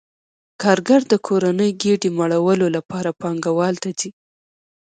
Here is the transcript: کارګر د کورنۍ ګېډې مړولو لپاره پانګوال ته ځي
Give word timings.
کارګر 0.61 1.01
د 1.09 1.13
کورنۍ 1.27 1.71
ګېډې 1.81 2.09
مړولو 2.17 2.67
لپاره 2.75 3.09
پانګوال 3.19 3.75
ته 3.83 3.89
ځي 3.99 4.09